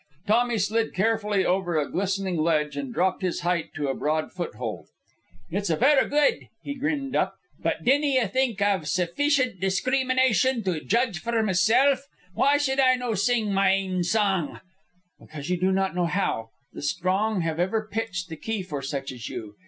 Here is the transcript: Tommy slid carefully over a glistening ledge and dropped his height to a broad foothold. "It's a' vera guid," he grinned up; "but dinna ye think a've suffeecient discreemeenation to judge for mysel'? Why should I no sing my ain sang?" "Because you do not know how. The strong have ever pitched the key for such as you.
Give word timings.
Tommy 0.25 0.57
slid 0.57 0.95
carefully 0.95 1.45
over 1.45 1.77
a 1.77 1.87
glistening 1.87 2.35
ledge 2.37 2.75
and 2.75 2.91
dropped 2.91 3.21
his 3.21 3.41
height 3.41 3.71
to 3.75 3.87
a 3.87 3.93
broad 3.93 4.31
foothold. 4.31 4.87
"It's 5.51 5.69
a' 5.69 5.75
vera 5.75 6.09
guid," 6.09 6.49
he 6.63 6.73
grinned 6.73 7.15
up; 7.15 7.35
"but 7.59 7.83
dinna 7.83 8.07
ye 8.07 8.25
think 8.25 8.59
a've 8.63 8.85
suffeecient 8.87 9.59
discreemeenation 9.61 10.65
to 10.65 10.83
judge 10.83 11.19
for 11.21 11.43
mysel'? 11.43 11.97
Why 12.33 12.57
should 12.57 12.79
I 12.79 12.95
no 12.95 13.13
sing 13.13 13.53
my 13.53 13.69
ain 13.73 14.03
sang?" 14.03 14.59
"Because 15.19 15.51
you 15.51 15.57
do 15.57 15.71
not 15.71 15.93
know 15.95 16.05
how. 16.07 16.49
The 16.73 16.81
strong 16.81 17.41
have 17.41 17.59
ever 17.59 17.87
pitched 17.87 18.29
the 18.29 18.37
key 18.37 18.63
for 18.63 18.81
such 18.81 19.11
as 19.11 19.29
you. 19.29 19.53